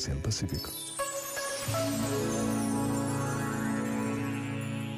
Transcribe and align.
Oceano 0.00 0.22
Pacífico. 0.22 0.70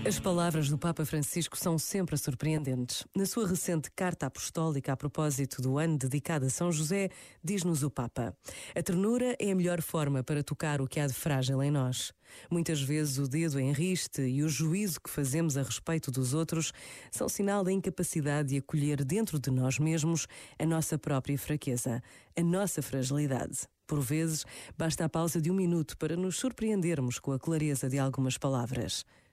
As 0.05 0.19
palavras 0.19 0.69
do 0.69 0.77
Papa 0.77 1.05
Francisco 1.05 1.57
são 1.57 1.79
sempre 1.79 2.17
surpreendentes. 2.17 3.07
Na 3.15 3.25
sua 3.25 3.47
recente 3.47 3.89
carta 3.89 4.27
apostólica 4.27 4.93
a 4.93 4.97
propósito 4.97 5.63
do 5.63 5.79
ano 5.79 5.97
dedicado 5.97 6.45
a 6.45 6.51
São 6.51 6.73
José, 6.73 7.09
diz-nos 7.43 7.85
o 7.85 7.91
Papa: 7.91 8.37
A 8.75 8.83
ternura 8.83 9.37
é 9.39 9.53
a 9.53 9.55
melhor 9.55 9.81
forma 9.81 10.25
para 10.25 10.43
tocar 10.43 10.81
o 10.81 10.89
que 10.89 10.99
há 10.99 11.07
de 11.07 11.13
frágil 11.13 11.63
em 11.63 11.71
nós. 11.71 12.13
Muitas 12.51 12.83
vezes 12.83 13.19
o 13.19 13.29
dedo 13.29 13.61
em 13.61 13.71
riste 13.71 14.23
e 14.23 14.43
o 14.43 14.49
juízo 14.49 15.01
que 15.01 15.09
fazemos 15.09 15.57
a 15.57 15.63
respeito 15.63 16.11
dos 16.11 16.35
outros 16.35 16.73
são 17.13 17.29
sinal 17.29 17.63
da 17.63 17.71
incapacidade 17.71 18.49
de 18.49 18.57
acolher 18.59 19.05
dentro 19.05 19.39
de 19.39 19.53
nós 19.53 19.79
mesmos 19.79 20.27
a 20.59 20.67
nossa 20.67 20.99
própria 20.99 21.39
fraqueza, 21.39 22.03
a 22.37 22.43
nossa 22.43 22.83
fragilidade. 22.83 23.69
Por 23.87 24.01
vezes, 24.01 24.45
basta 24.77 25.05
a 25.05 25.09
pausa 25.09 25.41
de 25.41 25.49
um 25.49 25.55
minuto 25.55 25.97
para 25.97 26.17
nos 26.17 26.39
surpreendermos 26.39 27.21
com 27.21 27.31
a 27.31 27.39
clareza 27.39 27.89
de 27.89 28.01
algumas 28.01 28.37
palavras. 28.37 29.05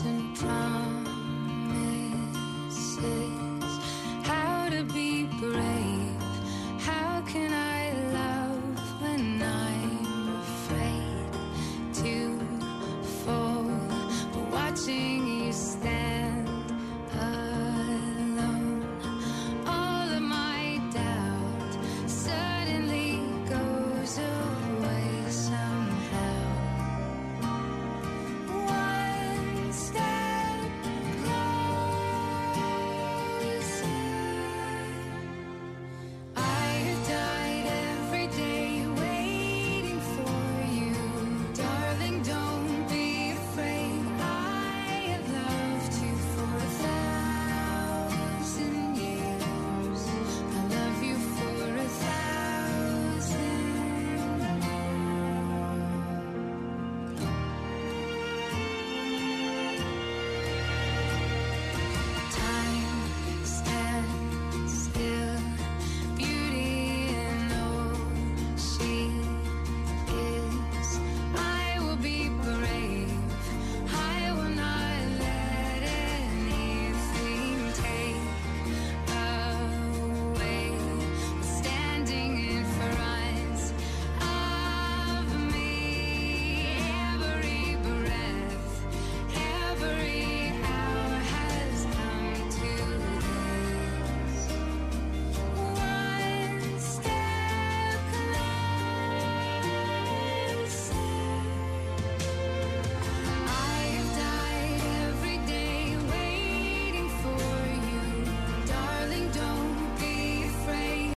and 0.00 0.34
promises. 0.38 1.12